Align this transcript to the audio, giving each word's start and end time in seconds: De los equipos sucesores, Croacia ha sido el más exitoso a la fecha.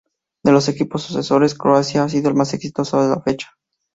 De 0.43 0.51
los 0.51 0.67
equipos 0.67 1.03
sucesores, 1.03 1.53
Croacia 1.53 2.03
ha 2.03 2.09
sido 2.09 2.29
el 2.29 2.35
más 2.35 2.55
exitoso 2.55 2.99
a 2.99 3.07
la 3.07 3.21
fecha. 3.21 3.53